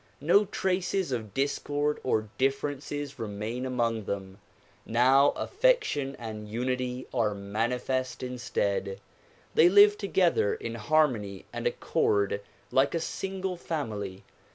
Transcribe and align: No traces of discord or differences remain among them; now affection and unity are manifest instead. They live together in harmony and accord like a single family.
No 0.19 0.45
traces 0.45 1.11
of 1.11 1.35
discord 1.35 1.99
or 2.03 2.27
differences 2.39 3.19
remain 3.19 3.67
among 3.67 4.05
them; 4.05 4.39
now 4.83 5.29
affection 5.35 6.15
and 6.17 6.49
unity 6.49 7.05
are 7.13 7.35
manifest 7.35 8.23
instead. 8.23 8.99
They 9.53 9.69
live 9.69 9.99
together 9.99 10.55
in 10.55 10.73
harmony 10.73 11.45
and 11.53 11.67
accord 11.67 12.41
like 12.71 12.95
a 12.95 12.99
single 12.99 13.57
family. 13.57 14.23